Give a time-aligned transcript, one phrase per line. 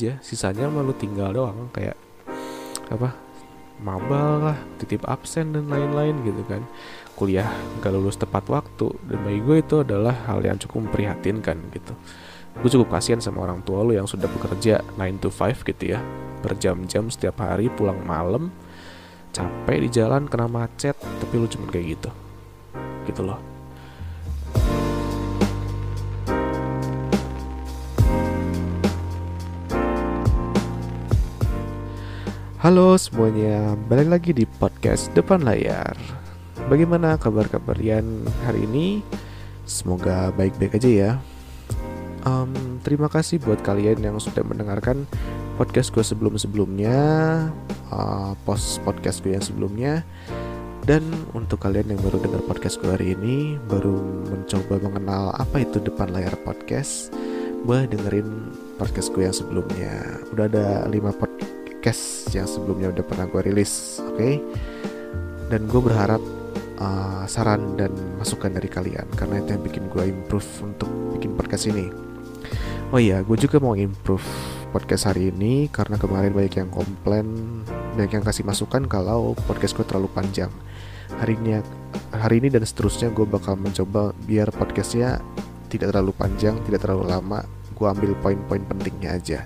[0.00, 1.92] aja sisanya mah lu tinggal doang kayak
[2.88, 3.12] apa
[3.84, 6.64] mabal lah titip absen dan lain-lain gitu kan.
[7.16, 7.48] Kuliah
[7.84, 11.92] gak lulus tepat waktu dan bagi gue itu adalah hal yang cukup memprihatinkan gitu.
[12.64, 16.00] Gue cukup kasihan sama orang tua lu yang sudah bekerja 9 to 5 gitu ya
[16.40, 18.48] berjam-jam setiap hari pulang malam
[19.36, 22.10] capek di jalan kena macet tapi lu cuma kayak gitu.
[23.04, 23.49] Gitu loh
[32.60, 35.96] Halo semuanya, balik lagi di podcast Depan Layar.
[36.68, 39.00] Bagaimana kabar kalian hari ini?
[39.64, 41.12] Semoga baik-baik aja ya.
[42.28, 42.52] Um,
[42.84, 45.08] Terima kasih buat kalian yang sudah mendengarkan
[45.56, 47.00] podcast gue sebelum-sebelumnya
[47.96, 50.04] uh, Post podcast gue yang sebelumnya.
[50.84, 55.76] Dan untuk kalian yang baru dengar podcast gue hari ini Baru mencoba mengenal apa itu
[55.76, 57.12] Depan Layar Podcast
[57.68, 60.20] Boleh dengerin podcast gue yang sebelumnya.
[60.32, 61.49] Udah ada 5 podcast
[61.80, 64.20] podcast yang sebelumnya udah pernah gue rilis, oke?
[64.20, 64.36] Okay?
[65.48, 66.20] Dan gue berharap
[66.76, 67.88] uh, saran dan
[68.20, 71.88] masukan dari kalian karena itu yang bikin gue improve untuk bikin podcast ini.
[72.92, 74.20] Oh iya, gue juga mau improve
[74.76, 77.64] podcast hari ini karena kemarin banyak yang komplain,
[77.96, 80.52] banyak yang kasih masukan kalau podcast gue terlalu panjang.
[81.16, 81.64] Hari ini,
[82.12, 85.24] hari ini dan seterusnya gue bakal mencoba biar podcastnya
[85.72, 87.40] tidak terlalu panjang, tidak terlalu lama.
[87.72, 89.40] Gue ambil poin-poin pentingnya aja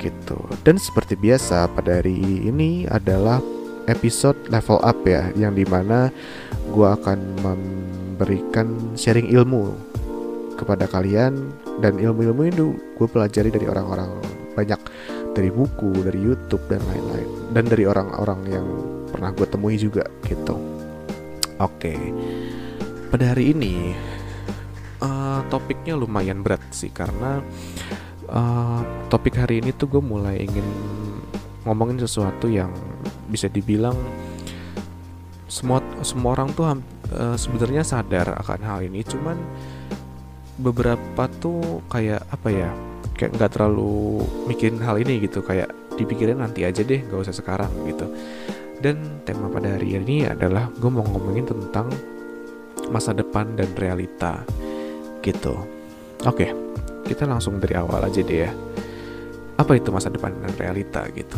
[0.00, 0.40] gitu.
[0.64, 2.16] Dan seperti biasa pada hari
[2.48, 3.38] ini adalah
[3.86, 6.08] episode level up ya, yang di mana
[6.72, 9.76] gue akan memberikan sharing ilmu
[10.56, 12.66] kepada kalian dan ilmu-ilmu itu
[12.96, 14.12] gue pelajari dari orang-orang
[14.52, 14.80] banyak
[15.32, 18.66] dari buku, dari YouTube dan lain-lain dan dari orang-orang yang
[19.08, 20.58] pernah gue temui juga gitu.
[21.60, 21.96] Oke,
[23.12, 23.92] pada hari ini
[25.00, 27.40] uh, topiknya lumayan berat sih karena
[28.30, 28.80] uh,
[29.10, 30.64] topik hari ini tuh gue mulai ingin
[31.66, 32.72] ngomongin sesuatu yang
[33.28, 33.94] bisa dibilang
[35.50, 39.02] semua semua orang tuh uh, sebenarnya sadar akan hal ini.
[39.02, 39.36] Cuman
[40.60, 42.70] beberapa tuh kayak apa ya
[43.18, 45.42] kayak nggak terlalu mikirin hal ini gitu.
[45.42, 48.06] Kayak dipikirin nanti aja deh nggak usah sekarang gitu.
[48.80, 51.92] Dan tema pada hari ini adalah gue mau ngomongin tentang
[52.88, 54.40] masa depan dan realita
[55.20, 55.52] gitu.
[56.24, 56.79] Oke okay
[57.10, 58.54] kita langsung dari awal aja deh ya.
[59.58, 61.36] Apa itu masa depan dan realita gitu?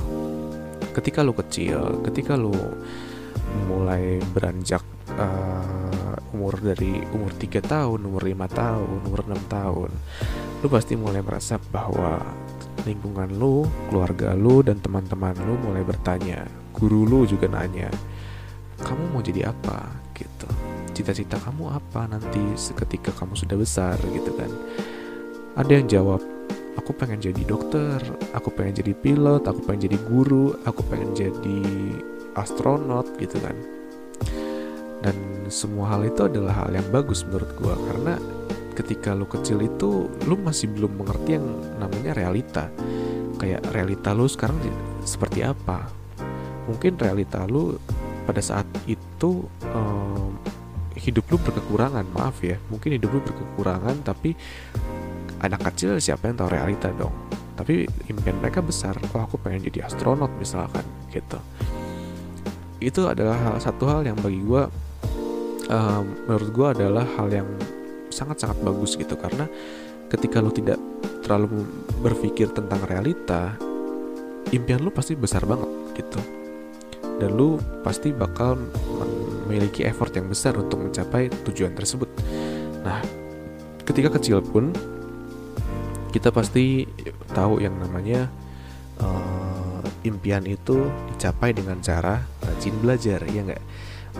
[0.93, 2.53] Ketika lu kecil, ketika lu
[3.73, 4.85] mulai beranjak
[5.17, 9.91] uh, umur dari umur 3 tahun, umur 5 tahun, umur 6 tahun,
[10.61, 12.21] lu pasti mulai merasa bahwa
[12.85, 16.45] lingkungan lu, keluarga lu, dan teman-teman lu mulai bertanya.
[16.77, 17.89] Guru lu juga nanya,
[18.85, 20.49] kamu mau jadi apa gitu?
[20.93, 24.53] Cita-cita kamu apa nanti seketika kamu sudah besar gitu kan?
[25.59, 26.21] Ada yang jawab
[26.81, 28.01] aku pengen jadi dokter
[28.33, 31.61] aku pengen jadi pilot aku pengen jadi guru aku pengen jadi
[32.37, 33.57] astronot gitu kan.
[35.03, 35.17] Dan
[35.51, 38.15] semua hal itu adalah hal yang bagus menurut gue karena
[38.73, 41.47] ketika lu kecil itu lu masih belum mengerti yang
[41.77, 42.65] namanya realita.
[43.37, 44.57] Kayak realita lu sekarang
[45.03, 45.91] seperti apa?
[46.71, 47.75] Mungkin realita lu
[48.23, 50.39] pada saat itu um,
[50.95, 52.57] hidup lu berkekurangan maaf ya.
[52.71, 54.39] Mungkin hidup lu berkekurangan tapi
[55.43, 57.13] anak kecil siapa yang tahu realita dong?
[57.59, 58.97] Tapi impian mereka besar.
[59.13, 61.39] Oh aku pengen jadi astronot misalkan gitu.
[62.83, 64.63] Itu adalah hal, satu hal yang bagi gue
[65.71, 67.49] um, menurut gue adalah hal yang
[68.11, 69.15] sangat-sangat bagus gitu.
[69.19, 69.47] Karena
[70.09, 70.79] ketika lo tidak
[71.23, 71.67] terlalu
[72.03, 73.55] berpikir tentang realita
[74.51, 75.69] impian lo pasti besar banget
[75.99, 76.21] gitu.
[77.23, 78.59] Dan lo pasti bakal
[79.47, 82.09] memiliki effort yang besar untuk mencapai tujuan tersebut.
[82.83, 82.99] Nah
[83.83, 84.75] ketika kecil pun
[86.13, 86.85] kita pasti
[87.33, 88.29] tahu yang namanya
[89.01, 93.65] uh, impian itu dicapai dengan cara rajin belajar ya nggak?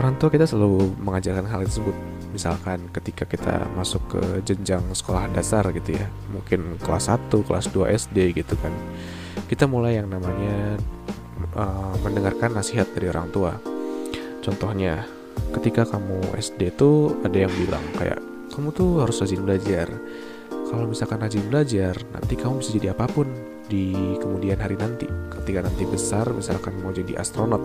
[0.01, 1.93] Orang tua kita selalu mengajarkan hal tersebut.
[2.33, 7.93] Misalkan ketika kita masuk ke jenjang sekolah dasar gitu ya mungkin kelas 1, kelas 2
[7.93, 8.73] SD gitu kan.
[9.53, 10.81] Kita mulai yang namanya
[11.53, 13.53] uh, mendengarkan nasihat dari orang tua.
[14.41, 15.05] Contohnya
[15.53, 19.89] ketika kamu SD tuh ada yang bilang kayak kamu tuh harus rajin belajar
[20.73, 23.29] kalau misalkan rajin belajar nanti kamu bisa jadi apa pun
[23.69, 25.05] di kemudian hari nanti.
[25.29, 27.61] Ketika nanti besar misalkan mau jadi astronot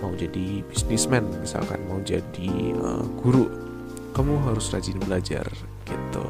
[0.00, 2.50] mau jadi bisnismen misalkan mau jadi
[2.80, 3.44] uh, guru
[4.16, 5.44] kamu harus rajin belajar
[5.84, 6.24] gitu.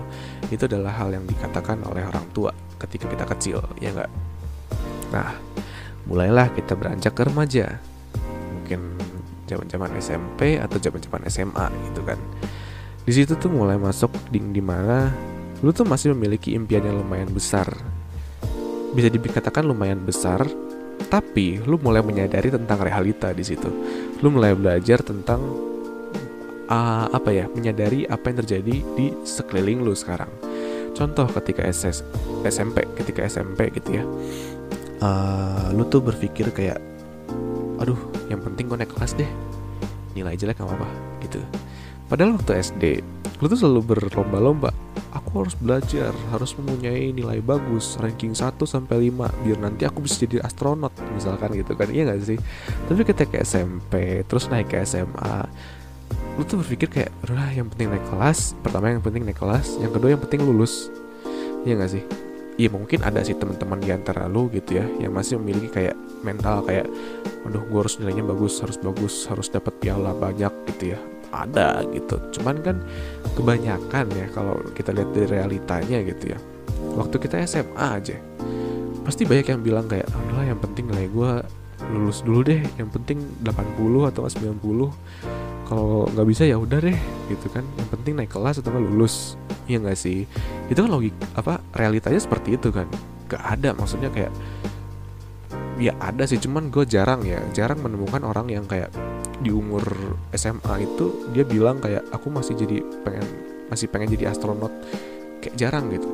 [0.51, 2.51] Itu adalah hal yang dikatakan oleh orang tua
[2.83, 4.11] ketika kita kecil ya enggak
[5.15, 5.37] nah
[6.11, 7.79] mulailah kita beranjak ke remaja.
[8.51, 8.99] Mungkin
[9.47, 12.19] zaman-zaman SMP atau zaman-zaman SMA gitu kan.
[13.07, 15.30] Di situ tuh mulai masuk di mana
[15.61, 17.69] lu tuh masih memiliki impian yang lumayan besar.
[18.97, 20.43] Bisa dikatakan lumayan besar
[21.09, 23.69] tapi lu mulai menyadari tentang realita di situ.
[24.21, 25.41] Lu mulai belajar tentang
[26.71, 30.31] uh, apa ya menyadari apa yang terjadi di sekeliling lu sekarang.
[30.95, 32.05] Contoh ketika SS,
[32.45, 34.05] SMP ketika SMP gitu ya.
[35.01, 36.77] Uh, lu tuh berpikir kayak
[37.81, 37.97] aduh
[38.29, 39.29] yang penting gue naik kelas deh.
[40.13, 40.89] Nilai jelek gak apa-apa
[41.25, 41.41] gitu.
[42.11, 42.85] Padahal waktu SD
[43.41, 44.71] lu tuh selalu berlomba-lomba
[45.11, 50.23] aku harus belajar, harus mempunyai nilai bagus, ranking 1 sampai 5 biar nanti aku bisa
[50.23, 51.91] jadi astronot misalkan gitu kan.
[51.91, 52.39] Iya gak sih?
[52.87, 55.47] Tapi ketika SMP, terus naik ke SMA,
[56.39, 59.91] lu tuh berpikir kayak, udah yang penting naik kelas, pertama yang penting naik kelas, yang
[59.91, 60.89] kedua yang penting lulus."
[61.67, 62.05] Iya gak sih?
[62.61, 66.61] Iya mungkin ada sih teman-teman di antara lu gitu ya yang masih memiliki kayak mental
[66.69, 66.85] kayak
[67.49, 72.19] aduh gue harus nilainya bagus harus bagus harus dapat piala banyak gitu ya ada gitu.
[72.39, 72.77] Cuman kan
[73.35, 76.39] kebanyakan ya kalau kita lihat dari realitanya gitu ya.
[76.95, 78.17] Waktu kita SMA aja
[79.01, 80.07] pasti banyak yang bilang kayak
[80.37, 81.33] lah yang penting nilai gue
[81.91, 82.61] lulus dulu deh.
[82.77, 86.99] Yang penting 80 atau 90 kalau nggak bisa ya udah deh
[87.31, 87.63] gitu kan.
[87.79, 89.39] Yang penting naik kelas atau lulus.
[89.71, 90.27] Iya nggak sih?
[90.67, 92.91] Itu kan logik apa realitanya seperti itu kan.
[93.31, 94.35] Gak ada maksudnya kayak
[95.81, 97.41] ya ada sih cuman gue jarang ya.
[97.57, 98.93] Jarang menemukan orang yang kayak
[99.41, 99.83] di umur
[100.37, 103.25] SMA itu dia bilang kayak aku masih jadi pengen
[103.73, 104.71] masih pengen jadi astronot
[105.41, 106.07] kayak jarang gitu.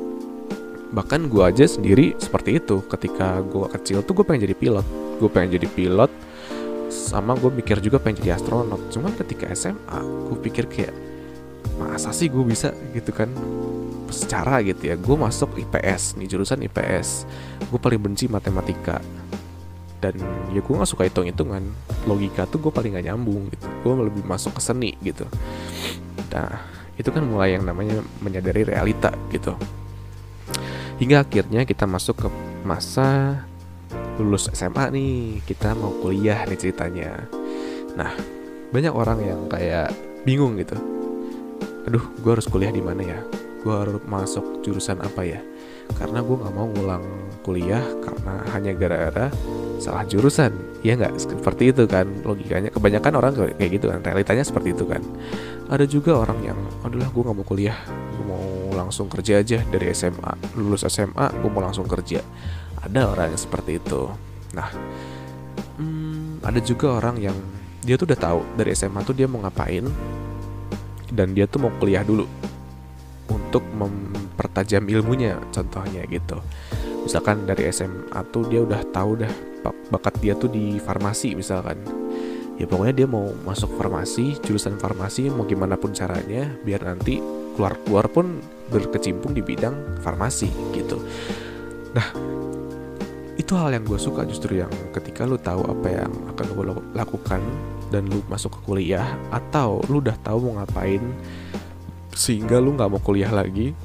[0.95, 2.87] Bahkan gue aja sendiri seperti itu.
[2.87, 4.87] Ketika gue kecil tuh gue pengen jadi pilot.
[5.19, 6.13] Gue pengen jadi pilot
[6.87, 10.95] sama gue mikir juga pengen jadi astronot cuman ketika SMA gue pikir kayak
[11.83, 12.71] masa sih gue bisa?
[12.95, 13.27] Gitu kan.
[14.07, 17.27] Secara gitu ya gue masuk IPS nih jurusan IPS
[17.67, 19.03] gue paling benci matematika
[20.07, 20.23] dan
[20.55, 21.67] ya gue gak suka hitung hitungan
[22.07, 23.67] logika tuh gue paling gak nyambung gitu.
[23.83, 25.27] Gue lebih masuk ke seni gitu.
[26.31, 26.63] Nah
[26.95, 29.59] itu kan mulai yang namanya menyadari realita gitu.
[31.03, 32.29] Hingga akhirnya kita masuk ke
[32.63, 33.43] masa
[34.23, 35.43] lulus SMA nih.
[35.43, 37.27] Kita mau kuliah nih ceritanya.
[37.99, 38.15] Nah
[38.71, 39.91] banyak orang yang kayak
[40.23, 40.79] bingung gitu.
[41.91, 43.19] Aduh gue harus kuliah di mana ya?
[43.67, 45.43] Gue harus masuk jurusan apa ya
[45.95, 47.05] karena gue nggak mau ngulang
[47.47, 49.31] kuliah karena hanya gara-gara
[49.79, 50.51] salah jurusan.
[50.83, 51.15] Ya nggak?
[51.19, 52.75] Seperti itu kan logikanya.
[52.75, 54.03] Kebanyakan orang kayak gitu kan.
[54.03, 55.03] Realitanya seperti itu kan.
[55.71, 57.79] Ada juga orang yang adalah gue nggak mau kuliah.
[58.19, 62.23] Gue mau langsung kerja aja dari SMA lulus SMA gue mau langsung kerja.
[62.83, 64.11] Ada orang yang seperti itu.
[64.55, 64.69] Nah
[65.79, 67.37] hmm, ada juga orang yang
[67.87, 69.87] dia tuh udah tahu dari SMA tuh dia mau ngapain
[71.15, 72.27] dan dia tuh mau kuliah dulu
[73.31, 73.63] untuk
[74.37, 76.37] mempertajam ilmunya contohnya gitu.
[77.09, 79.33] Misalkan dari SMA tuh dia udah tahu dah
[79.89, 81.81] bakat dia tuh di farmasi misalkan.
[82.61, 87.21] Ya pokoknya dia mau masuk farmasi jurusan farmasi mau gimana pun caranya biar nanti
[87.57, 91.01] keluar keluar pun berkecimpung di bidang farmasi gitu.
[91.97, 92.13] Nah
[93.37, 96.63] itu hal yang gue suka justru yang ketika lu tahu apa yang akan lu
[96.93, 97.41] lakukan
[97.93, 101.01] dan lu masuk ke kuliah atau lu udah tahu mau ngapain
[102.17, 103.77] sehingga lu nggak mau kuliah lagi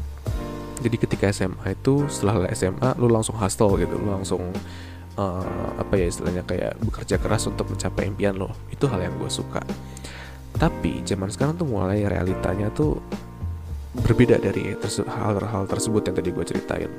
[0.82, 3.96] jadi ketika SMA itu setelah SMA lu langsung hustle gitu.
[4.02, 4.50] Lu langsung
[5.16, 9.30] uh, apa ya istilahnya kayak bekerja keras untuk mencapai impian lo itu hal yang gue
[9.30, 9.62] suka.
[10.58, 12.98] Tapi zaman sekarang tuh mulai realitanya tuh
[13.92, 14.74] berbeda dari
[15.08, 16.92] hal-hal tersebut yang tadi gue ceritain.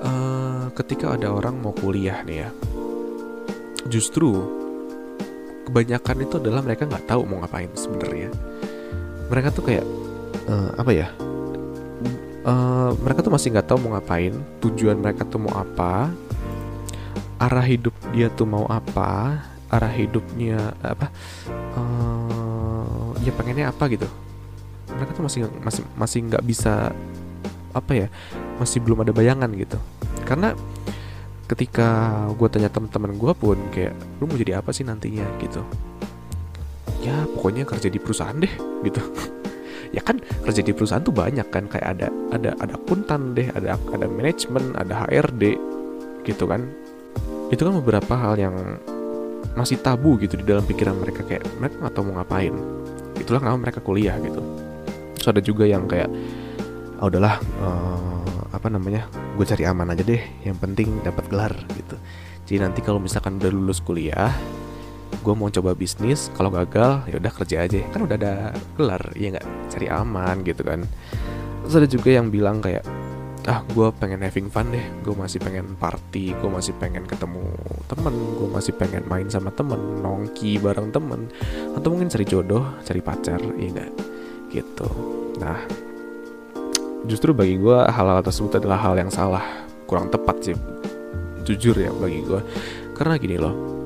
[0.00, 2.50] Uh, ketika ada orang mau kuliah nih ya
[3.92, 4.32] justru
[5.68, 8.28] kebanyakan itu adalah mereka nggak tahu mau ngapain sebenarnya.
[9.30, 9.86] Mereka tuh kayak
[10.50, 11.08] uh, apa ya
[12.44, 14.32] uh, mereka tuh masih nggak tahu mau ngapain
[14.64, 16.12] tujuan mereka tuh mau apa
[17.40, 21.08] arah hidup dia tuh mau apa arah hidupnya apa
[21.78, 24.08] uh, ya pengennya apa gitu.
[24.90, 26.92] Mereka tuh masih masih masih nggak bisa
[27.70, 28.06] apa ya
[28.58, 29.78] masih belum ada bayangan gitu.
[30.26, 30.52] Karena
[31.46, 35.26] ketika gue tanya teman-teman gue pun kayak lu mau jadi apa sih nantinya?
[35.38, 35.62] gitu.
[37.00, 38.52] Ya pokoknya kerja di perusahaan deh
[38.84, 39.00] gitu
[39.90, 43.74] ya kan kerja di perusahaan tuh banyak kan kayak ada ada ada akuntan deh ada
[43.74, 45.58] ada manajemen ada HRD
[46.24, 46.66] gitu kan.
[47.50, 48.54] Itu kan beberapa hal yang
[49.58, 52.54] masih tabu gitu di dalam pikiran mereka kayak mereka nggak tahu mau ngapain.
[53.18, 54.40] Itulah kenapa mereka kuliah gitu.
[55.18, 56.08] Terus ada juga yang kayak
[57.02, 61.96] oh, udahlah uh, apa namanya gue cari aman aja deh yang penting dapat gelar gitu.
[62.46, 64.30] Jadi nanti kalau misalkan udah lulus kuliah
[65.20, 67.80] gue mau coba bisnis kalau gagal ya udah kerja aja.
[67.92, 68.32] Kan udah ada
[68.78, 69.46] gelar ya nggak?
[69.68, 70.80] Cari aman gitu kan.
[71.66, 72.84] Terus ada juga yang bilang kayak
[73.48, 74.84] ah gue pengen having fun deh.
[75.04, 77.44] Gue masih pengen party gue masih pengen ketemu
[77.90, 81.28] temen gue masih pengen main sama temen nongki bareng temen.
[81.76, 83.90] Atau mungkin cari jodoh cari pacar iya enggak
[84.50, 84.88] gitu.
[85.42, 85.60] Nah
[87.08, 89.44] justru bagi gue hal-hal tersebut adalah hal yang salah.
[89.84, 90.56] Kurang tepat sih.
[91.44, 92.40] Jujur ya bagi gue
[93.00, 93.79] karena gini loh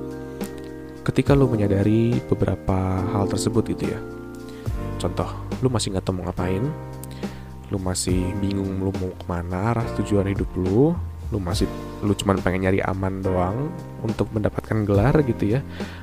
[1.05, 4.01] ketika lo menyadari beberapa hal tersebut gitu ya.
[4.99, 5.29] Contoh
[5.61, 6.65] lo masih nggak tahu mau ngapain
[7.73, 10.93] lo masih bingung lo mau ke mana arah tujuan hidup lo
[11.33, 11.67] lu masih
[12.05, 13.73] lu cuman pengen nyari aman doang
[14.05, 15.61] untuk mendapatkan gelar gitu ya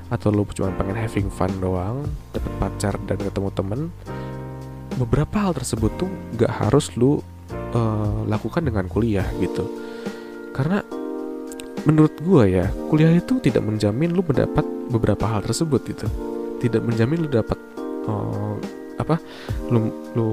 [0.09, 2.03] atau lu cuma pengen having fun doang
[2.33, 3.79] dapat pacar dan ketemu temen
[4.97, 7.21] beberapa hal tersebut tuh gak harus lu
[7.71, 9.69] uh, lakukan dengan kuliah gitu.
[10.51, 10.83] Karena
[11.87, 16.07] menurut gua ya kuliah itu tidak menjamin lu mendapat beberapa hal tersebut gitu.
[16.59, 17.57] Tidak menjamin lu dapat
[18.05, 18.59] uh,
[18.99, 19.17] apa
[19.73, 20.29] lu lu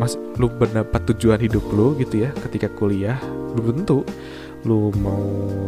[0.00, 3.18] mas lu mendapat tujuan hidup lu gitu ya ketika kuliah.
[3.52, 4.06] Belum tentu.
[4.60, 5.20] Lu mau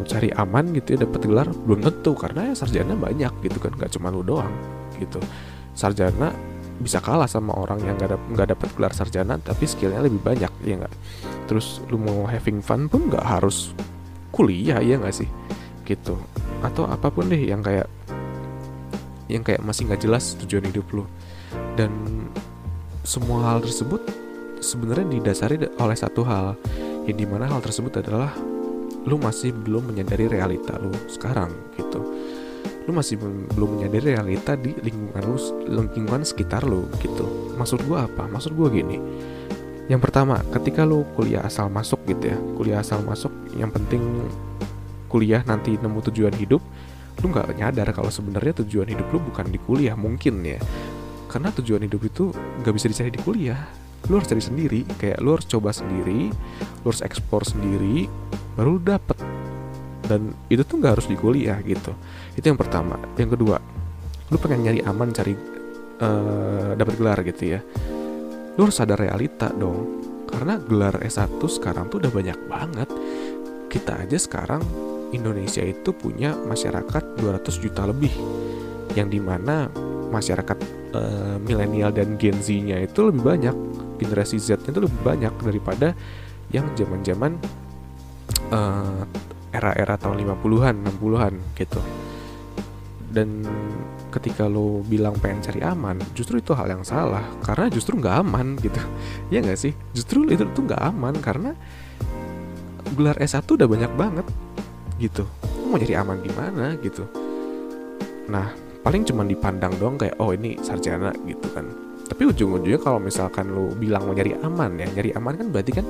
[0.04, 2.14] cari aman gitu ya dapat gelar belum tentu.
[2.14, 4.52] Karena ya sarjana banyak gitu kan gak cuma lu doang
[4.96, 5.18] gitu.
[5.74, 6.30] Sarjana
[6.82, 10.74] bisa kalah sama orang yang gak, nggak dapat gelar sarjana tapi skillnya lebih banyak ya
[10.80, 10.94] nggak?
[11.50, 13.76] Terus lu mau having fun pun nggak harus
[14.32, 15.28] kuliah ya nggak sih?
[15.84, 16.16] Gitu
[16.62, 17.90] atau apa pun deh yang kayak
[19.26, 21.04] yang kayak masih nggak jelas tujuan hidup lu.
[21.74, 21.90] Dan
[23.02, 24.02] semua hal tersebut
[24.62, 26.54] sebenarnya didasari oleh satu hal.
[27.02, 28.30] Yang di mana hal tersebut adalah
[29.02, 31.98] lu masih belum menyadari realita lu sekarang gitu.
[32.86, 33.18] Lu masih
[33.54, 37.54] belum menyadari realita di lingkungan lu lingkungan sekitar lu gitu.
[37.58, 38.30] Maksud gua apa?
[38.30, 39.02] Maksud gua gini.
[39.90, 44.00] Yang pertama ketika lu kuliah asal masuk gitu ya kuliah asal masuk yang penting
[45.12, 46.64] kuliah nanti nemu tujuan hidup
[47.20, 50.56] lu nggak nyadar kalau sebenarnya tujuan hidup lu bukan di kuliah mungkin ya.
[51.28, 53.60] Karena tujuan hidup itu nggak bisa dicari di kuliah.
[54.08, 56.32] Lu harus cari sendiri kayak lu harus coba sendiri
[56.82, 58.08] lu harus ekspor sendiri
[58.56, 59.18] baru lu dapet.
[60.02, 61.92] Dan itu tuh nggak harus di kuliah gitu.
[62.32, 62.96] Itu yang pertama.
[63.20, 63.60] Yang kedua
[64.32, 65.36] lu pengen nyari aman cari
[66.00, 67.60] uh, dapat gelar gitu ya.
[68.56, 70.00] Lu harus sadar realita dong.
[70.32, 72.88] Karena gelar S1 sekarang tuh udah banyak banget.
[73.68, 78.12] Kita aja sekarang Indonesia itu punya masyarakat 200 juta lebih
[78.96, 79.68] yang di mana
[80.12, 80.58] masyarakat
[80.92, 83.56] uh, milenial dan Gen Z-nya itu lebih banyak
[83.96, 85.96] generasi Z-nya itu lebih banyak daripada
[86.52, 87.40] yang zaman-zaman
[88.52, 89.04] uh,
[89.52, 91.80] era-era tahun 50-an, 60-an gitu.
[93.12, 93.44] Dan
[94.08, 98.56] ketika lo bilang pengen cari aman, justru itu hal yang salah karena justru nggak aman
[98.60, 98.80] gitu.
[99.32, 99.72] ya nggak sih?
[99.96, 101.52] Justru itu tuh nggak aman karena
[102.92, 104.26] gelar S1 udah banyak banget
[105.02, 105.26] gitu.
[105.66, 107.02] Mau cari aman di mana gitu.
[108.30, 108.54] Nah,
[108.86, 111.66] paling cuma dipandang dong kayak oh ini sarjana gitu kan.
[112.06, 115.86] Tapi ujung-ujungnya kalau misalkan lu bilang mau nyari aman ya nyari aman kan berarti kan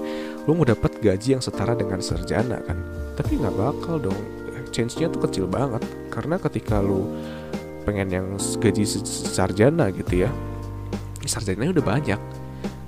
[0.49, 2.81] lu mau dapat gaji yang setara dengan sarjana kan.
[3.21, 4.23] Tapi nggak bakal dong.
[4.73, 5.85] Change-nya tuh kecil banget.
[6.09, 7.05] Karena ketika lu
[7.83, 10.31] pengen yang gaji sarjana gitu ya
[11.27, 12.21] sarjana udah banyak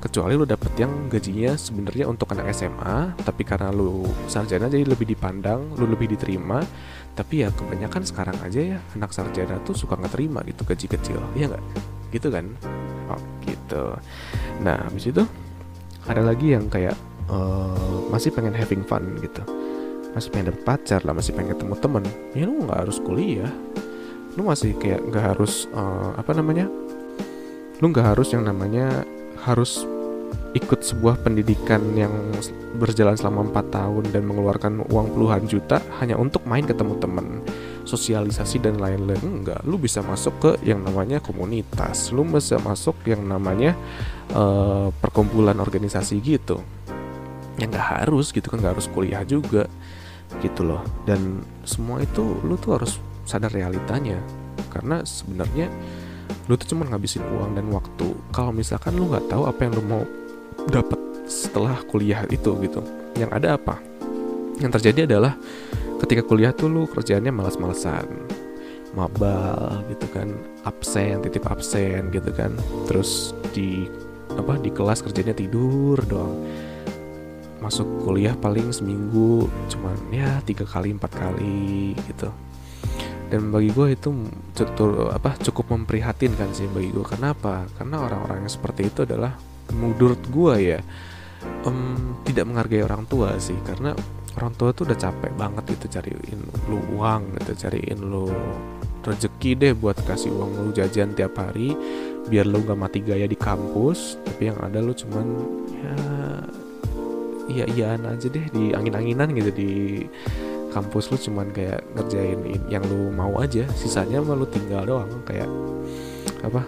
[0.05, 5.09] kecuali lu dapet yang gajinya sebenarnya untuk anak SMA tapi karena lu sarjana jadi lebih
[5.09, 6.61] dipandang lu lebih diterima.
[7.15, 11.19] Tapi ya kebanyakan sekarang aja ya anak sarjana tuh suka nggak terima gitu gaji kecil.
[11.33, 11.65] Ya nggak?
[12.13, 12.47] Gitu kan?
[13.09, 13.97] Oh gitu.
[14.61, 15.23] Nah habis itu
[16.05, 16.99] ada lagi yang kayak
[17.33, 19.41] uh, masih pengen having fun gitu.
[20.13, 22.05] Masih pengen dapet pacar lah masih pengen ketemu temen.
[22.37, 23.53] Ya lu nggak harus kuliah.
[24.35, 26.67] Lu masih kayak nggak harus uh, apa namanya?
[27.79, 29.07] Lu nggak harus yang namanya
[29.45, 29.85] harus
[30.55, 32.15] ikut sebuah pendidikan yang
[32.79, 37.43] berjalan selama 4 tahun dan mengeluarkan uang puluhan juta hanya untuk main ketemu temen.
[37.85, 39.61] Sosialisasi dan lain-lain enggak.
[39.67, 42.15] Lu bisa masuk ke yang namanya komunitas.
[42.15, 43.77] Lu bisa masuk yang namanya
[44.33, 46.63] uh, perkumpulan organisasi gitu.
[47.61, 49.69] Yang nggak harus gitu kan nggak harus kuliah juga
[50.41, 50.81] gitu loh.
[51.05, 52.97] Dan semua itu lu tuh harus
[53.29, 54.17] sadar realitanya.
[54.73, 55.69] Karena sebenarnya
[56.45, 58.13] lu tuh cuma ngabisin uang dan waktu.
[58.35, 60.03] Kalau misalkan lu nggak tahu apa yang lu mau
[60.69, 62.85] dapat setelah kuliah itu gitu
[63.17, 63.81] yang ada apa?
[64.61, 65.35] Yang terjadi adalah
[66.05, 68.07] ketika kuliah tuh lu kerjaannya malas-malesan
[68.95, 70.31] mabal gitu kan
[70.63, 72.53] absen titip absen gitu kan.
[72.87, 73.89] Terus di
[74.35, 76.45] apa di kelas kerjanya tidur doang.
[77.65, 82.29] Masuk kuliah paling seminggu cuman ya tiga kali empat kali gitu
[83.35, 84.15] dan bagi gue itu
[84.55, 87.67] cukup apa cukup memprihatinkan sih bagi gue kenapa?
[87.75, 89.35] Karena orang-orang yang seperti itu adalah
[89.75, 90.79] menurut gue ya
[91.67, 93.59] um, tidak menghargai orang tua sih.
[93.67, 93.91] Karena
[94.39, 98.31] orang tua tuh udah capek banget gitu cariin lu uang gitu cariin lu
[99.03, 101.75] rezeki deh buat kasih uang lu jajan tiap hari
[102.31, 104.15] biar lu gak mati gaya di kampus.
[104.23, 105.27] Tapi yang ada lu cuman
[105.75, 105.97] ya
[107.51, 109.73] iya iyaan aja deh di angin-anginan gitu di
[110.75, 113.63] kampus lu cuman kayak ngerjain yang lu mau aja.
[113.79, 115.47] Sisanya mah lu tinggal doang kayak
[116.43, 116.67] apa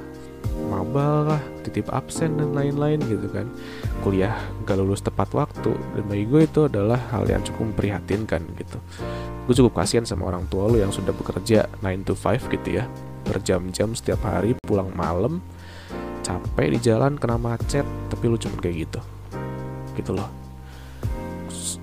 [0.67, 3.51] mabal lah titip absen dan lain-lain gitu kan.
[4.07, 8.79] Kuliah gak lulus tepat waktu dan bagi gue itu adalah hal yang cukup memprihatinkan gitu.
[9.51, 12.87] Gue cukup kasihan sama orang tua lo yang sudah bekerja 9 to 5 gitu ya.
[13.27, 15.43] Berjam-jam setiap hari pulang malam
[16.23, 19.01] capek di jalan kena macet tapi lu cuma kayak gitu.
[19.99, 20.31] Gitu loh.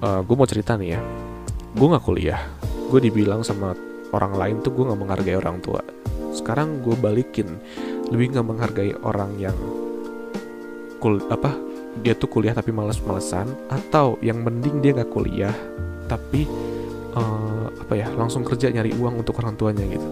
[0.04, 1.23] Uh, gue mau cerita nih ya
[1.74, 2.42] gue gak kuliah.
[2.88, 3.74] Gue dibilang sama
[4.14, 5.82] orang lain tuh gue gak menghargai orang tua.
[6.34, 7.58] Sekarang gue balikin.
[8.14, 9.58] Lebih gak menghargai orang yang
[11.02, 11.52] kul apa
[12.00, 15.54] dia tuh kuliah tapi males-malesan atau yang mending dia gak kuliah
[16.08, 16.48] tapi
[17.14, 20.08] uh, apa ya langsung kerja nyari uang untuk orang tuanya gitu.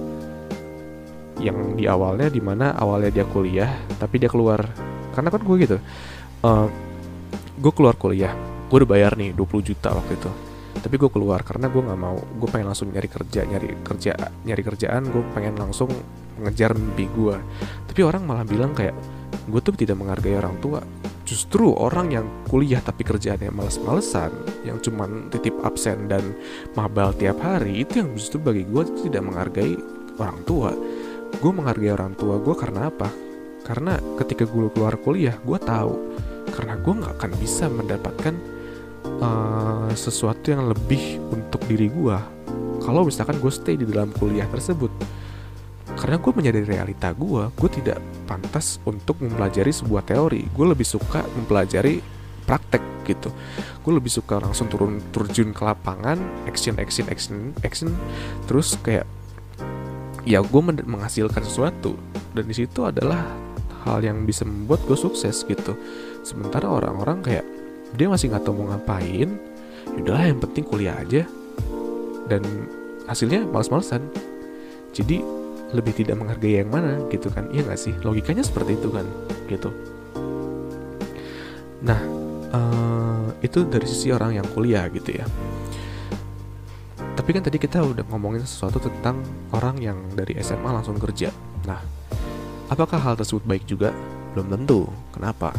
[1.41, 4.65] Yang di awalnya di mana awalnya dia kuliah tapi dia keluar.
[5.11, 5.77] Karena kan gue gitu
[6.45, 6.67] uh,
[7.61, 8.33] gue keluar kuliah
[8.67, 10.31] gue udah bayar nih 20 juta waktu itu
[10.81, 12.17] tapi gue keluar karena gue nggak mau.
[12.17, 14.11] Gue pengen langsung nyari kerja nyari kerja
[14.43, 15.07] nyari kerjaan.
[15.13, 15.89] Gue pengen langsung
[16.41, 17.37] mengejar mimpi gue
[17.85, 18.95] tapi orang malah bilang kayak
[19.51, 20.79] gue tuh tidak menghargai orang tua.
[21.27, 24.31] Justru orang yang kuliah tapi kerjaannya males-malesan
[24.63, 26.35] yang cuman titip absen dan
[26.75, 29.75] mabal tiap hari itu yang justru bagi gue tidak menghargai
[30.19, 30.71] orang tua.
[31.39, 33.11] Gue menghargai orang tua gue karena apa?
[33.63, 35.93] Karena ketika gue keluar kuliah gue tahu.
[36.51, 38.35] Karena gue nggak akan bisa mendapatkan
[39.21, 42.41] uh, sesuatu yang lebih untuk diri gue
[42.81, 44.89] kalau misalkan gue stay di dalam kuliah tersebut.
[45.91, 50.49] Karena gue menyadari realita gue gue tidak pantas untuk mempelajari sebuah teori.
[50.49, 52.01] Gue lebih suka mempelajari
[52.49, 53.29] praktek gitu.
[53.85, 56.17] Gue lebih suka langsung turun terjun ke lapangan
[56.49, 57.93] action action action action.
[58.49, 59.05] Terus kayak
[60.25, 61.93] ya gue menghasilkan sesuatu.
[62.33, 63.21] Dan di situ adalah
[63.85, 65.77] hal yang bisa membuat gue sukses gitu.
[66.25, 67.45] Sementara orang-orang kayak
[67.95, 69.29] dia masih nggak tahu mau ngapain.
[69.97, 71.27] Udahlah yang penting kuliah aja.
[72.31, 72.43] Dan
[73.09, 74.07] hasilnya males-malesan.
[74.95, 75.19] Jadi
[75.71, 77.47] lebih tidak menghargai yang mana gitu kan.
[77.51, 77.93] Iya nggak sih?
[78.03, 79.07] Logikanya seperti itu kan
[79.47, 79.69] gitu.
[81.83, 81.99] Nah
[82.51, 85.25] uh, itu dari sisi orang yang kuliah gitu ya.
[87.11, 89.19] Tapi kan tadi kita udah ngomongin sesuatu tentang
[89.51, 91.31] orang yang dari SMA langsung kerja.
[91.67, 91.79] Nah
[92.71, 93.91] apakah hal tersebut baik juga?
[94.31, 94.87] Belum tentu.
[95.11, 95.51] Kenapa?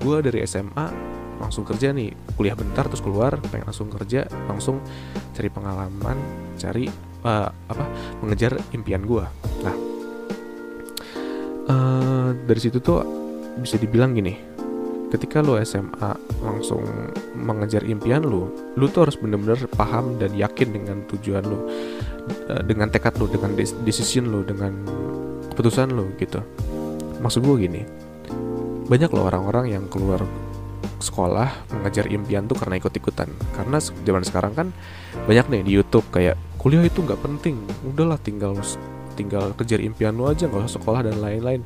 [0.00, 1.11] Gue dari SMA
[1.42, 4.78] langsung kerja nih kuliah bentar terus keluar pengen langsung kerja langsung
[5.34, 6.16] cari pengalaman
[6.54, 6.86] cari
[7.26, 7.84] uh, apa
[8.22, 9.26] mengejar impian gue
[9.66, 9.74] nah
[11.66, 13.02] uh, dari situ tuh
[13.58, 14.54] bisa dibilang gini
[15.12, 16.80] ketika lo SMA langsung
[17.36, 21.68] mengejar impian lo lo tuh harus bener-bener paham dan yakin dengan tujuan lo
[22.48, 24.72] uh, dengan tekad lo dengan decision lo dengan
[25.52, 26.40] keputusan lo gitu.
[27.20, 27.82] Maksud gue gini
[28.88, 30.24] banyak loh orang-orang yang keluar
[31.02, 33.28] sekolah mengejar impian tuh karena ikut-ikutan.
[33.54, 34.68] Karena zaman sekarang kan
[35.26, 38.54] banyak nih di YouTube kayak kuliah itu nggak penting udahlah tinggal
[39.18, 41.62] tinggal kejar impian lu aja nggak usah sekolah dan lain-lain.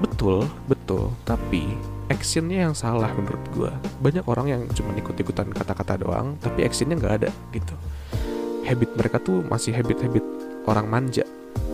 [0.00, 1.12] Betul betul.
[1.24, 1.64] Tapi
[2.10, 3.72] actionnya yang salah menurut gue
[4.02, 7.74] banyak orang yang cuma ikut-ikutan kata-kata doang tapi actionnya nggak ada gitu.
[8.66, 10.22] Habit mereka tuh masih habit-habit
[10.68, 11.24] orang manja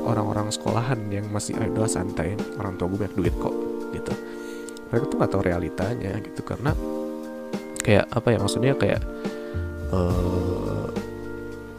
[0.07, 3.55] orang-orang sekolahan yang masih ada santai orang tua gue banyak duit kok
[3.91, 4.15] gitu
[4.97, 6.73] mereka tuh nggak tahu realitanya gitu karena
[7.85, 9.05] kayak apa ya maksudnya kayak
[9.93, 10.89] uh,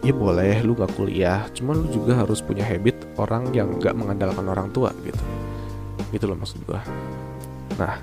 [0.06, 4.45] ya boleh lu gak kuliah cuman lu juga harus punya habit orang yang gak mengandalkan
[4.45, 5.19] orang tua gitu.
[6.13, 6.80] Gitu loh maksud gua.
[7.82, 7.99] Nah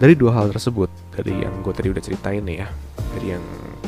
[0.00, 2.68] dari dua hal tersebut dari yang gue tadi udah ceritain nih ya
[3.16, 3.44] dari yang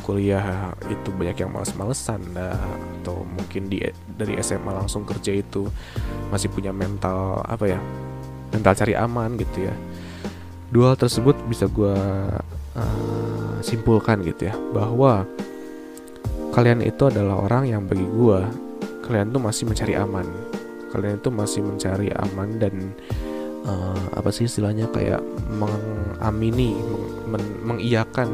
[0.07, 3.85] kuliah itu banyak yang males-malesan atau mungkin di
[4.17, 5.69] dari SMA langsung kerja itu
[6.33, 7.81] masih punya mental apa ya
[8.57, 9.75] mental cari aman gitu ya
[10.69, 11.97] dua hal tersebut bisa gue
[12.77, 15.25] uh, simpulkan gitu ya bahwa
[16.53, 18.41] kalian itu adalah orang yang bagi gue
[19.09, 20.29] kalian tuh masih mencari aman.
[20.93, 22.93] Kalian itu masih mencari aman dan
[23.65, 28.29] uh, apa sih istilahnya kayak mengamini meng, men, mengiyakan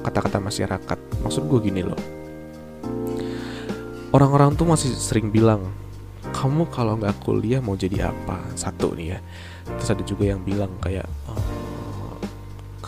[0.00, 0.98] kata-kata masyarakat.
[1.20, 2.00] Maksud gue gini loh.
[4.16, 5.60] Orang-orang tuh masih sering bilang
[6.32, 8.40] kamu kalau nggak kuliah mau jadi apa?
[8.56, 9.18] Satu nih ya.
[9.76, 11.43] Terus ada juga yang bilang kayak uh,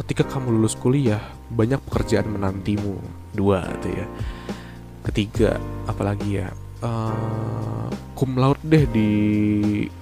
[0.06, 1.18] ketika kamu lulus kuliah
[1.50, 2.94] banyak pekerjaan menantimu.
[3.34, 4.06] Dua tuh ya.
[5.10, 5.58] Ketiga
[5.90, 6.54] apalagi ya
[6.86, 9.10] uh, cum laude deh di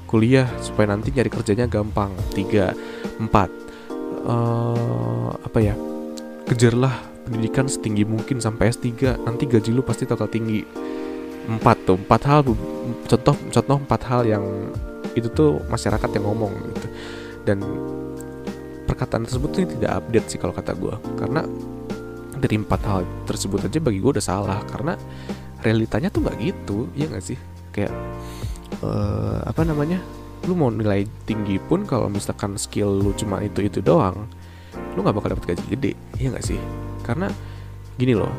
[0.04, 2.12] kuliah supaya nanti nyari kerjanya gampang.
[2.36, 2.76] Tiga
[3.16, 3.48] empat
[4.28, 5.72] uh, apa ya
[6.52, 6.92] kejarlah
[7.24, 10.60] pendidikan setinggi mungkin sampai S3 nanti gaji lu pasti total tinggi.
[11.48, 12.44] Empat tuh empat hal
[13.08, 14.44] contoh contoh empat hal yang
[15.16, 16.88] itu tuh masyarakat yang ngomong gitu.
[17.48, 17.64] Dan
[18.94, 21.42] perkataan tersebut tuh tidak update sih kalau kata gue karena
[22.38, 24.60] dari empat hal tersebut aja bagi gue udah salah.
[24.70, 24.94] Karena
[25.66, 27.38] realitanya tuh nggak gitu ya nggak sih?
[27.74, 27.90] Kayak
[28.86, 29.98] uh, apa namanya?
[30.46, 34.28] Lu mau nilai tinggi pun kalau misalkan skill lu cuma itu itu doang
[34.94, 36.58] lu nggak bakal dapat gaji gede iya nggak sih?
[37.02, 37.30] Karena
[37.98, 38.30] gini loh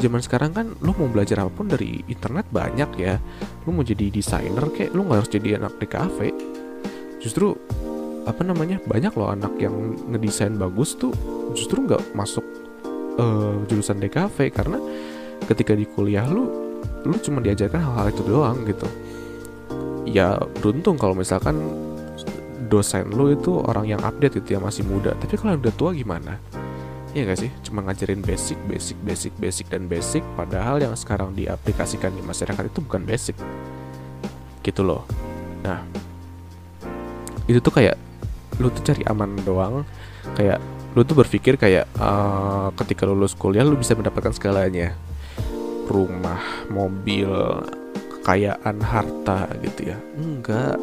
[0.00, 3.20] zaman sekarang kan lu mau belajar apa pun dari internet banyak ya.
[3.68, 6.28] Lu mau jadi desainer kayak lu nggak harus jadi anak di kafe.
[7.20, 7.54] Justru
[8.22, 11.10] apa namanya banyak loh anak yang ngedesain bagus tuh
[11.58, 12.44] justru nggak masuk
[13.18, 14.78] uh, jurusan DKV karena
[15.50, 16.46] ketika di kuliah lu
[17.02, 18.86] lu cuma diajarkan hal-hal itu doang gitu.
[20.06, 21.58] Ya beruntung kalau misalkan
[22.70, 25.14] dosen lu itu orang yang update gitu ya masih muda.
[25.18, 26.38] Tapi kalau udah tua gimana?
[27.12, 27.50] Iya gak sih?
[27.68, 30.24] Cuma ngajarin basic, basic, basic, basic, dan basic.
[30.32, 33.36] Padahal yang sekarang diaplikasikan di masyarakat itu bukan basic.
[34.64, 35.04] Gitu loh.
[35.60, 35.84] Nah
[37.44, 37.98] Itu tuh kayak
[38.60, 39.86] Lu tuh cari aman doang.
[40.36, 40.60] Kayak
[40.92, 44.92] Lu tuh berpikir kayak uh, Ketika lulus kuliah lu bisa mendapatkan segalanya.
[45.88, 47.28] Rumah, mobil,
[48.18, 49.98] kekayaan, harta gitu ya.
[50.16, 50.76] Enggak.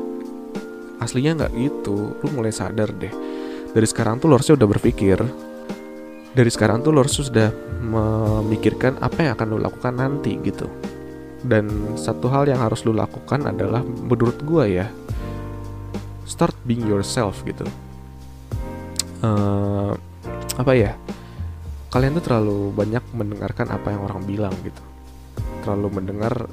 [1.00, 2.18] Aslinya nggak gitu.
[2.20, 3.14] Lu mulai sadar deh.
[3.70, 5.18] Dari sekarang tuh lu harusnya udah berpikir.
[6.30, 7.50] Dari sekarang tuh lo harus sudah
[7.82, 10.70] memikirkan apa yang akan lo lakukan nanti gitu.
[11.42, 14.88] Dan satu hal yang harus lo lakukan adalah menurut gue ya
[16.30, 17.66] start being yourself gitu.
[19.26, 19.98] Uh,
[20.56, 20.94] apa ya?
[21.90, 24.80] Kalian tuh terlalu banyak mendengarkan apa yang orang bilang gitu.
[25.66, 26.46] Terlalu mendengar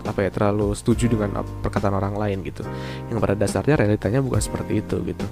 [0.00, 2.64] apa ya terlalu setuju dengan perkataan orang lain gitu.
[3.12, 5.26] Yang pada dasarnya realitanya bukan seperti itu gitu.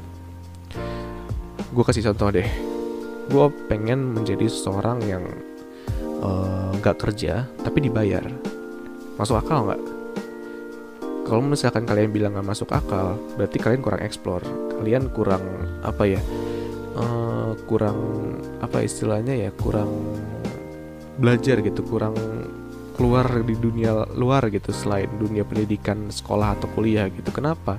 [1.73, 2.47] Gue kasih contoh deh.
[3.33, 5.25] Gue pengen menjadi seseorang yang
[5.97, 8.25] eh, nggak uh, kerja tapi dibayar.
[9.17, 9.98] Masuk akal nggak
[11.29, 14.45] kalau misalkan kalian bilang nggak masuk akal berarti kalian kurang explore.
[14.81, 15.45] Kalian kurang
[15.85, 16.21] apa ya
[16.97, 17.99] uh, kurang
[18.65, 19.93] apa istilahnya ya kurang
[21.21, 22.17] belajar gitu kurang
[22.97, 27.29] keluar di dunia luar gitu selain dunia pendidikan sekolah atau kuliah gitu.
[27.29, 27.77] Kenapa?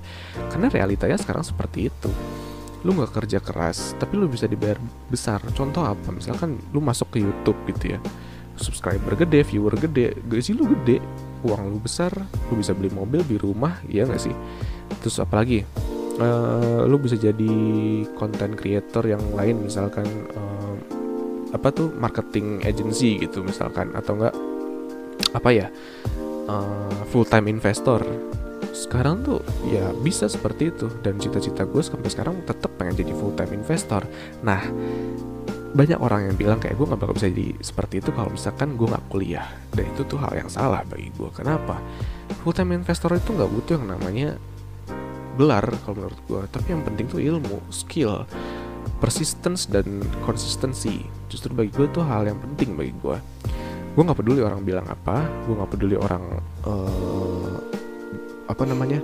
[0.53, 2.11] Karena realitanya sekarang seperti itu.
[2.85, 4.77] Lu nggak kerja keras tapi lu bisa dibayar
[5.09, 5.41] besar.
[5.57, 6.13] Contoh apa?
[6.13, 7.99] Misalkan lu masuk ke YouTube gitu ya.
[8.61, 10.15] Subscriber gede viewer gede.
[10.21, 12.11] Gaji lu gede uang lu besar
[12.49, 14.35] lu bisa beli mobil beli rumah ya nggak sih?
[14.99, 15.63] Terus apalagi
[16.19, 17.53] uh, lu bisa jadi
[18.17, 20.75] content creator yang lain misalkan uh,
[21.49, 24.35] apa tuh marketing agency gitu misalkan atau enggak
[25.33, 25.67] apa ya
[26.49, 28.01] uh, full time investor.
[28.69, 30.87] Sekarang tuh ya bisa seperti itu.
[31.03, 34.05] Dan cita-cita gue sampai sekarang tetap pengen jadi full time investor.
[34.45, 34.61] Nah
[35.69, 38.87] banyak orang yang bilang kayak gue nggak bakal bisa jadi seperti itu kalau misalkan gue
[38.89, 39.47] nggak kuliah.
[39.69, 41.77] Dan itu tuh hal yang salah bagi gue kenapa?
[42.41, 44.29] Full time investor itu nggak butuh yang namanya
[45.39, 48.25] gelar kalau menurut gue tapi yang penting tuh ilmu skill
[48.97, 51.05] persistence dan konsistensi.
[51.29, 53.17] Justru bagi gue tuh hal yang penting bagi gue
[53.89, 56.23] gue nggak peduli orang bilang apa gue nggak peduli orang
[56.63, 57.57] uh,
[58.45, 59.01] apa namanya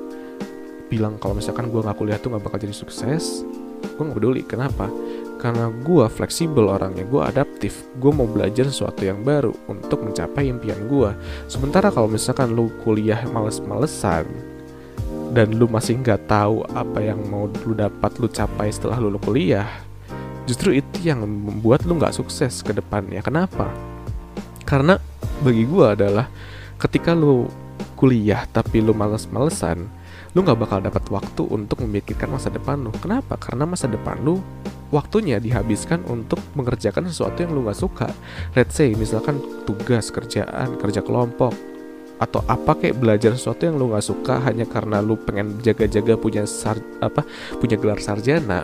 [0.87, 3.45] bilang kalau misalkan gue nggak kuliah tuh nggak bakal jadi sukses.
[3.95, 4.41] Gue nggak peduli.
[4.45, 4.89] Kenapa
[5.45, 10.89] karena gue fleksibel orangnya gue adaptif gue mau belajar sesuatu yang baru untuk mencapai impian
[10.89, 11.13] gue
[11.45, 14.25] sementara kalau misalkan lu kuliah males-malesan
[15.37, 19.85] dan lu masih nggak tahu apa yang mau lu dapat lu capai setelah lu kuliah
[20.45, 23.19] justru itu yang membuat lu nggak sukses ke depannya.
[23.21, 23.69] Kenapa?
[24.63, 24.97] Karena
[25.41, 26.29] bagi gue adalah
[26.77, 27.49] ketika lu
[27.97, 29.89] kuliah tapi lu males-malesan,
[30.35, 32.91] lu nggak bakal dapat waktu untuk memikirkan masa depan lu.
[32.99, 33.39] Kenapa?
[33.39, 34.43] Karena masa depan lu
[34.91, 38.11] waktunya dihabiskan untuk mengerjakan sesuatu yang lu nggak suka.
[38.51, 41.55] Let's say misalkan tugas kerjaan, kerja kelompok,
[42.19, 46.47] atau apa kayak belajar sesuatu yang lu nggak suka hanya karena lu pengen jaga-jaga punya
[46.47, 47.27] sar apa
[47.59, 48.63] punya gelar sarjana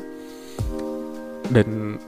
[1.52, 2.00] dan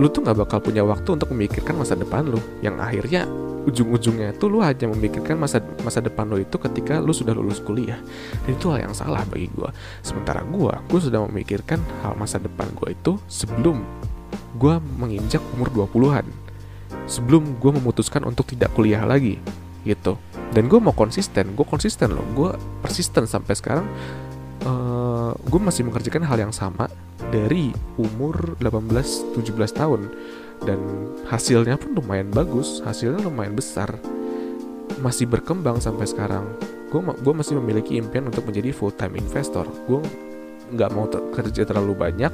[0.00, 2.40] lu tuh nggak bakal punya waktu untuk memikirkan masa depan lu.
[2.64, 3.28] Yang akhirnya
[3.68, 8.00] ujung-ujungnya tuh lu hanya memikirkan masa masa depan lo itu ketika lu sudah lulus kuliah.
[8.48, 9.68] Dan itu hal yang salah bagi gue
[10.00, 13.84] sementara gue gue sudah memikirkan hal masa depan gue itu sebelum
[14.56, 16.24] gue menginjak umur 20-an
[17.04, 19.36] sebelum gue memutuskan untuk tidak kuliah lagi
[19.84, 20.16] gitu.
[20.50, 22.24] Dan gue mau konsisten gue konsisten loh.
[22.32, 23.84] Gue persisten sampai sekarang
[24.64, 26.88] uh, eh, gue masih mengerjakan hal yang sama
[27.30, 30.10] dari umur 18-17 tahun.
[30.60, 30.76] Dan
[31.24, 33.96] hasilnya pun lumayan bagus hasilnya lumayan besar.
[35.00, 36.44] Masih berkembang sampai sekarang.
[36.92, 39.64] Gue gue masih memiliki impian untuk menjadi full time investor.
[39.88, 40.04] Gue
[40.70, 42.30] nggak mau ter kerja terlalu banyak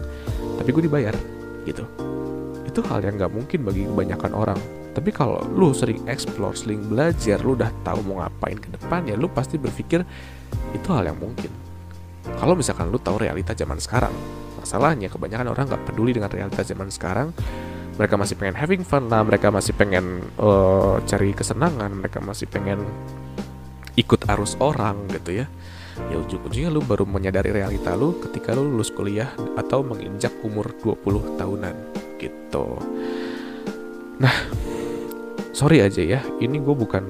[0.58, 1.14] tapi gue dibayar
[1.62, 1.86] gitu.
[2.66, 4.58] Itu hal yang nggak mungkin bagi kebanyakan orang.
[4.96, 9.14] Tapi kalau lu sering explore sering belajar lu udah tahu mau ngapain ke depan ya
[9.14, 10.02] lu pasti berpikir
[10.74, 11.52] itu hal yang mungkin.
[12.26, 14.10] Kalau misalkan lu tahu realita zaman sekarang
[14.66, 15.06] masalahnya.
[15.06, 17.30] Kebanyakan orang nggak peduli dengan realita zaman sekarang.
[17.96, 22.84] Mereka masih pengen having fun lah mereka masih pengen uh, cari kesenangan mereka masih pengen
[23.94, 25.46] ikut arus orang gitu ya.
[26.12, 31.40] Ya ujung-ujungnya lu baru menyadari realita lu ketika lu lulus kuliah atau menginjak umur 20
[31.40, 31.74] tahunan
[32.20, 32.76] gitu.
[34.20, 34.34] Nah
[35.56, 37.08] sorry aja ya ini gue bukan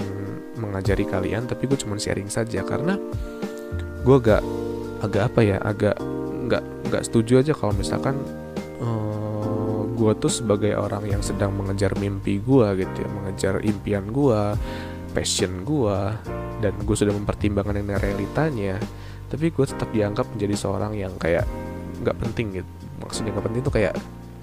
[0.55, 2.95] mengajari kalian tapi gue cuma sharing saja karena
[4.07, 4.47] gue agak
[5.03, 5.99] agak apa ya agak
[6.47, 8.17] nggak nggak setuju aja kalau misalkan
[8.81, 14.07] uh, eh, gue tuh sebagai orang yang sedang mengejar mimpi gue gitu ya mengejar impian
[14.11, 14.43] gue
[15.17, 15.99] passion gue
[16.61, 18.77] dan gue sudah mempertimbangkan dengan realitanya
[19.27, 21.43] tapi gue tetap dianggap menjadi seorang yang kayak
[22.03, 22.71] nggak penting gitu.
[23.03, 23.95] Maksudnya nggak penting tuh kayak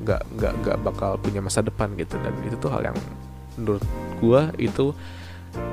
[0.04, 2.20] nggak nggak nggak bakal punya masa depan gitu.
[2.20, 2.98] Dan itu tuh hal yang
[3.56, 3.84] menurut
[4.20, 4.86] gue itu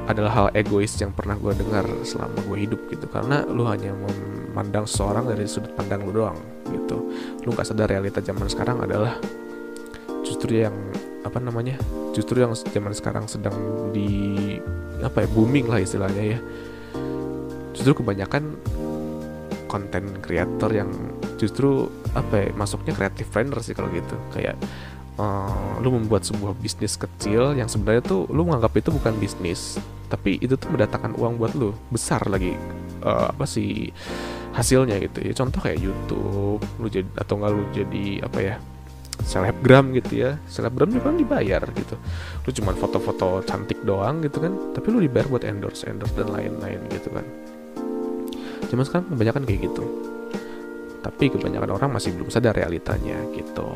[0.06, 3.06] adalah hal egois yang pernah gue dengar selama gue hidup gitu.
[3.11, 3.90] Karena lu hanya
[4.50, 6.36] memandang seseorang dari sudut pandang lu doang
[6.66, 7.14] gitu.
[7.46, 9.14] Lu nggak sadar realita zaman sekarang adalah
[10.26, 10.74] justru yang
[11.22, 11.78] apa namanya
[12.10, 13.54] justru yang zaman sekarang sedang
[13.94, 14.36] di
[15.00, 16.38] apa ya booming lah istilahnya ya.
[17.72, 18.58] Justru kebanyakan
[19.70, 20.90] konten kreator yang
[21.38, 24.18] justru apa ya masuknya kreatif trainer sih kalau gitu.
[24.34, 24.58] Kayak
[25.16, 29.78] uh, lu membuat sebuah bisnis kecil yang sebenarnya tuh lu menganggap itu bukan bisnis
[30.10, 31.70] tapi itu tuh mendatangkan uang buat lu.
[31.88, 32.58] Besar lagi
[33.06, 33.94] uh, apa sih
[34.50, 35.22] hasilnya gitu.
[35.22, 38.54] Ya contoh kayak YouTube lu jadi atau enggak lu jadi apa ya
[39.20, 40.30] selebgram gitu ya.
[40.48, 41.94] Selebgram juga kan dibayar gitu.
[42.46, 46.80] Lu cuma foto-foto cantik doang gitu kan tapi lu dibayar buat endorse endorse dan lain-lain
[46.90, 47.26] gitu kan.
[48.70, 49.84] Cuman sekarang kebanyakan kayak gitu.
[51.00, 53.72] Tapi kebanyakan orang masih belum sadar realitanya gitu.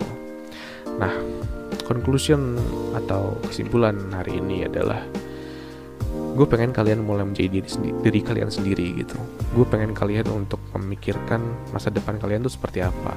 [1.01, 1.13] Nah
[1.85, 2.57] conclusion
[2.97, 5.05] atau kesimpulan hari ini adalah
[6.35, 7.71] gue pengen kalian mulai menjadi diri,
[8.03, 9.15] diri kalian sendiri gitu.
[9.55, 13.15] Gue pengen kalian untuk memikirkan masa depan kalian tuh seperti apa.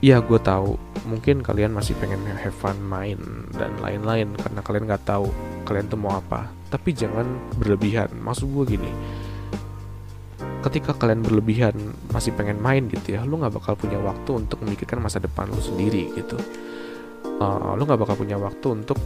[0.00, 3.18] Iya gue tahu mungkin kalian masih pengen have fun main
[3.52, 5.28] dan lain-lain karena kalian nggak tahu
[5.66, 6.48] kalian tuh mau apa.
[6.70, 7.26] Tapi jangan
[7.58, 8.08] berlebihan.
[8.22, 8.92] Maksud gue gini
[10.60, 11.72] ketika kalian berlebihan
[12.12, 15.60] masih pengen main gitu ya lu nggak bakal punya waktu untuk memikirkan masa depan lu
[15.60, 16.36] sendiri gitu.
[17.40, 19.00] Uh, lu nggak bakal punya waktu untuk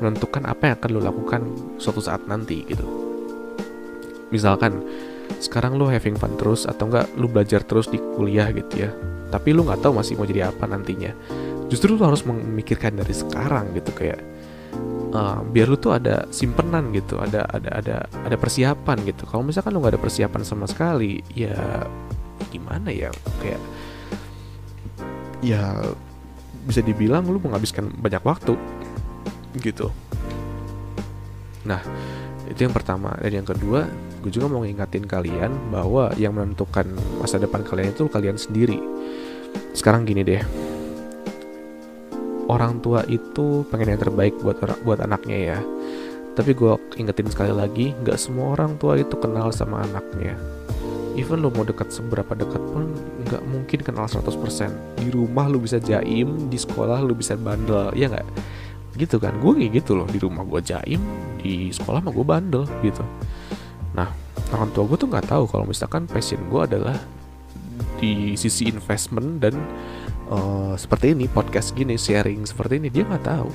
[0.00, 1.42] menentukan apa yang akan lu lakukan
[1.78, 2.84] suatu saat nanti gitu.
[4.30, 4.82] Misalkan
[5.38, 8.90] sekarang lu having fun terus atau enggak lu belajar terus di kuliah gitu ya.
[9.30, 11.12] Tapi lu nggak tahu masih mau jadi apa nantinya.
[11.70, 14.20] Justru lu harus memikirkan dari sekarang gitu kayak
[15.14, 19.24] uh, biar lu tuh ada simpenan gitu ada ada ada ada persiapan gitu.
[19.26, 21.86] Kalau misalkan lu nggak ada persiapan sama sekali ya
[22.50, 23.10] gimana ya?
[23.40, 23.62] Kayak
[25.44, 25.62] ya
[26.64, 28.56] bisa dibilang lu menghabiskan banyak waktu
[29.58, 29.90] gitu.
[31.64, 31.80] Nah
[32.48, 33.16] itu yang pertama.
[33.20, 33.88] Dan yang kedua
[34.24, 36.88] gue juga mau ngingatin kalian bahwa yang menentukan
[37.20, 38.80] masa depan kalian itu kalian sendiri.
[39.76, 40.42] Sekarang gini deh.
[42.44, 45.58] Orang tua itu pengen yang terbaik buat buat anaknya ya.
[46.34, 50.36] Tapi gue ingetin sekali lagi nggak semua orang tua itu kenal sama anaknya.
[51.14, 52.90] Even lo mau dekat seberapa dekat pun
[53.22, 58.10] nggak mungkin kenal 100% di rumah lo bisa jaim di sekolah lo bisa bandel ya
[58.10, 58.26] nggak
[58.94, 61.02] gitu kan gue kayak gitu loh di rumah gue jaim
[61.42, 63.02] di sekolah mah gue bandel gitu
[63.94, 64.10] Nah,
[64.50, 66.98] orang tua gue tuh nggak tahu kalau misalkan passion gue adalah
[67.98, 69.54] di sisi investment dan
[70.30, 73.48] uh, seperti ini podcast gini sharing seperti ini dia nggak tahu.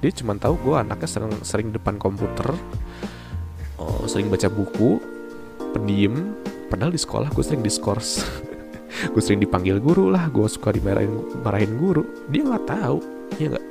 [0.00, 2.54] Dia cuma tahu gue anaknya sering sering depan komputer,
[3.82, 5.02] uh, sering baca buku,
[5.74, 6.38] pendiam.
[6.70, 8.22] Padahal di sekolah gue sering diskors.
[9.12, 12.06] gue sering dipanggil guru lah, gue suka dimarahin marahin guru.
[12.30, 12.98] Dia nggak tahu,
[13.42, 13.63] ya nggak.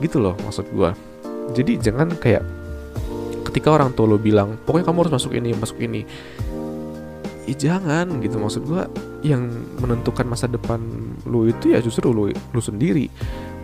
[0.00, 0.90] Gitu loh maksud gue.
[1.54, 2.42] Jadi jangan kayak
[3.50, 6.02] ketika orang tua lo bilang pokoknya kamu harus masuk ini masuk ini.
[7.50, 8.82] Ya jangan gitu maksud gue
[9.26, 9.50] yang
[9.82, 10.78] menentukan masa depan
[11.26, 13.10] lo itu ya justru lo lo sendiri.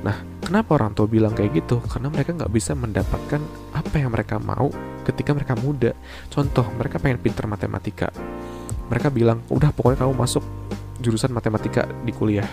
[0.02, 1.78] Nah kenapa orang tua bilang kayak gitu?
[1.86, 3.40] Karena mereka nggak bisa mendapatkan
[3.72, 4.68] apa yang mereka mau
[5.06, 5.94] ketika mereka muda.
[6.28, 8.10] Contoh mereka pengen pinter matematika.
[8.90, 10.42] Mereka bilang udah pokoknya kamu masuk
[10.98, 12.48] jurusan matematika di kuliah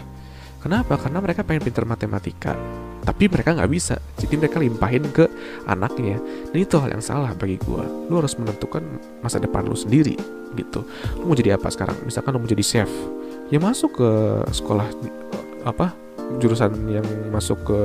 [0.63, 0.95] Kenapa?
[0.95, 2.56] Karena mereka pengen pinter matematika,
[3.04, 3.99] tapi mereka nggak bisa.
[4.15, 5.28] Jadi mereka limpahin ke
[5.67, 6.23] anaknya.
[6.56, 7.84] Dan itu hal yang salah bagi gue.
[8.08, 8.80] Lu harus menentukan
[9.19, 10.15] masa depan lu sendiri,
[10.56, 10.88] gitu.
[11.19, 11.99] Lu mau jadi apa sekarang?
[12.08, 12.88] Misalkan lu mau jadi chef,
[13.52, 14.10] ya masuk ke
[14.56, 14.88] sekolah
[15.67, 15.91] apa
[16.39, 17.80] jurusan yang masuk ke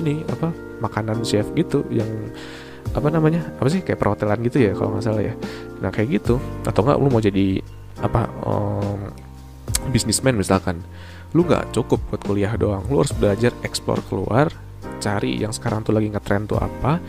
[0.00, 0.50] ini apa
[0.80, 2.08] makanan chef gitu yang
[2.94, 5.34] apa namanya apa sih kayak perhotelan gitu ya kalau nggak salah ya
[5.82, 7.60] nah kayak gitu atau enggak lu mau jadi
[8.00, 9.00] apa um,
[9.96, 10.84] bisnismen misalkan
[11.32, 14.52] lu nggak cukup buat kuliah doang lu harus belajar explore keluar
[15.00, 17.00] cari yang sekarang tuh lagi ngetrend tuh apa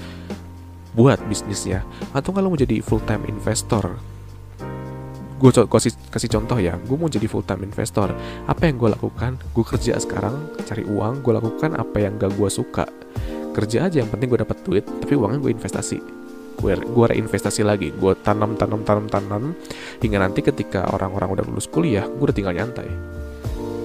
[0.98, 1.86] buat bisnisnya.
[2.10, 4.00] Atau kalau mau jadi full time investor
[5.38, 8.10] gue kasih kasih contoh ya gue mau jadi full time investor.
[8.50, 9.38] Apa yang gue lakukan?
[9.54, 10.34] Gue kerja sekarang
[10.66, 12.90] cari uang gue lakukan apa yang gak gue suka.
[13.54, 16.17] Kerja aja yang penting gue dapat duit tapi uangnya gue investasi
[16.58, 17.94] gue gue reinvestasi lagi.
[17.94, 19.44] Gue tanam tanam tanam tanam
[20.02, 22.90] hingga nanti ketika orang-orang udah lulus kuliah gue udah tinggal nyantai.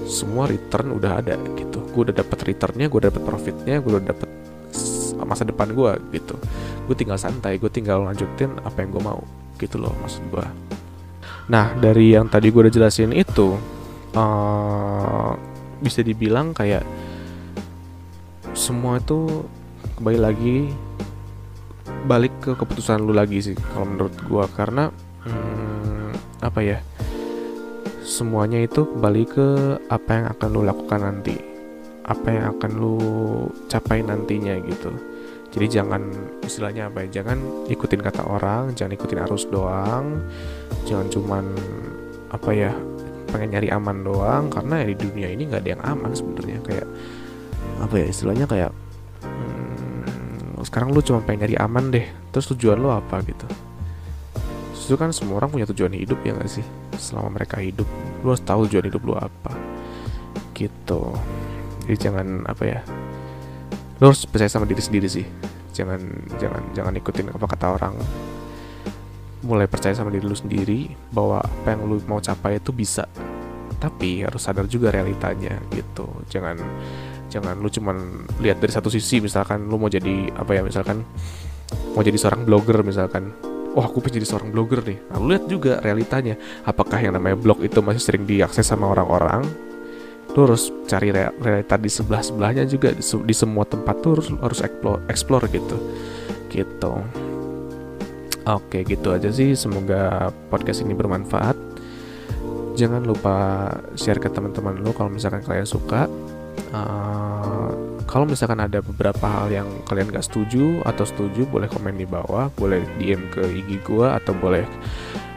[0.09, 1.79] Semua return udah ada gitu.
[1.93, 4.29] Gue udah dapat returnnya gue udah dapat profitnya gue udah dapat
[5.23, 6.35] masa depan gue gitu.
[6.89, 9.23] Gue tinggal santai gue tinggal lanjutin apa yang gue mau
[9.63, 10.45] gitu loh maksud gue
[11.47, 13.55] nah dari yang tadi gue udah jelasin itu
[14.15, 15.31] uh,
[15.83, 16.83] bisa dibilang kayak
[18.55, 19.43] semua itu
[19.99, 20.57] kembali lagi
[22.03, 24.91] balik ke keputusan lu lagi sih kalau menurut gue karena
[25.23, 26.79] hmm, apa ya
[28.03, 29.47] semuanya itu kembali ke
[29.87, 31.35] apa yang akan lu lakukan nanti.
[32.03, 32.95] Apa yang akan lu
[33.71, 34.91] capai nantinya gitu.
[35.55, 36.11] Jadi jangan
[36.43, 37.39] istilahnya apa ya jangan
[37.71, 40.19] ikutin kata orang jangan ikutin arus doang.
[40.83, 41.45] Jangan cuman
[42.29, 42.71] apa ya
[43.31, 44.51] pengen nyari aman doang.
[44.51, 46.59] Karena ya di dunia ini nggak ada yang aman sebenarnya.
[46.67, 46.87] Kayak
[47.79, 48.71] apa ya istilahnya kayak
[50.65, 52.07] sekarang lu cuma pengen nyari aman deh.
[52.33, 53.45] Terus tujuan lu apa gitu?
[54.73, 56.65] Itu kan semua orang punya tujuan hidup ya gak sih?
[56.99, 57.87] Selama mereka hidup
[58.23, 59.53] lu harus tahu tujuan hidup lu apa.
[60.51, 61.01] Gitu.
[61.87, 62.79] Jadi jangan apa ya
[64.01, 65.23] lu harus percaya sama diri sendiri sih.
[65.71, 66.01] Jangan
[66.41, 67.95] jangan jangan ikutin apa kata orang.
[69.43, 73.07] Mulai percaya sama diri lu sendiri bahwa apa yang lu mau capai itu bisa.
[73.79, 76.07] Tapi harus sadar juga realitanya gitu.
[76.31, 76.59] Jangan
[77.33, 81.01] jangan lu cuman lihat dari satu sisi misalkan lu mau jadi apa ya misalkan
[81.93, 83.33] mau jadi seorang blogger misalkan.
[83.73, 85.01] Wah aku pengen jadi seorang blogger nih.
[85.09, 86.37] Nah, lu lihat juga realitanya.
[86.61, 89.41] Apakah yang namanya blog itu masih sering diakses sama orang-orang?
[90.37, 92.93] Lu harus cari realita di sebelah sebelahnya juga.
[92.93, 95.77] Di, semua tempat tuh harus harus explore, explore gitu.
[96.53, 96.93] Gitu.
[98.45, 99.57] Oke gitu aja sih.
[99.57, 101.57] Semoga podcast ini bermanfaat.
[102.77, 106.05] Jangan lupa share ke teman-teman lo kalau misalkan kalian suka
[106.71, 107.69] uh,
[108.05, 112.51] kalau misalkan ada beberapa hal yang kalian gak setuju atau setuju boleh komen di bawah
[112.53, 114.65] boleh DM ke IG gue atau boleh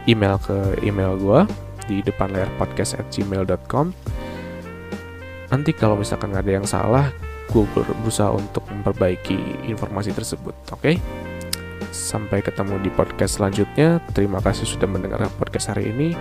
[0.06, 1.40] email ke email gue
[1.86, 3.94] di depan layar podcast at gmail.com
[5.54, 7.08] nanti kalau misalkan ada yang salah
[7.46, 10.82] gue berusaha untuk memperbaiki informasi tersebut oke?
[10.82, 10.98] Okay?
[11.96, 14.04] sampai ketemu di podcast selanjutnya.
[14.12, 16.12] Terima kasih sudah mendengarkan podcast hari ini.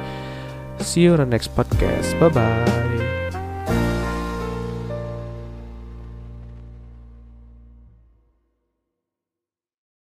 [0.79, 2.15] See you on the next podcast.
[2.17, 3.14] Bye bye